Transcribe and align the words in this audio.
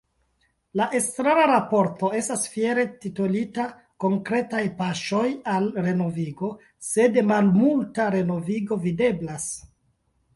La 0.79 0.85
Estrara 0.99 1.41
Raporto 1.49 2.07
estas 2.19 2.45
fiere 2.53 2.85
titolita 3.03 3.65
“Konkretaj 4.05 4.61
paŝoj 4.79 5.25
al 5.57 5.67
renovigo”, 5.89 6.49
sed 6.89 7.21
malmulta 7.33 8.07
renovigo 8.17 8.79
videblas. 8.87 9.47